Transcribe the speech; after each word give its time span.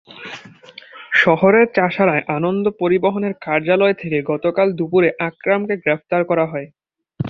শহরের 1.13 1.65
চাষাঢ়ায় 1.75 2.23
আনন্দ 2.27 2.65
পরিবহনের 2.79 3.33
কার্যালয় 3.41 3.93
থেকে 3.93 4.17
গতকাল 4.23 4.67
দুপুরে 4.71 5.09
আকরামকে 5.19 5.75
গ্রেপ্তার 5.77 6.21
করা 6.23 6.45
হয়। 6.45 6.67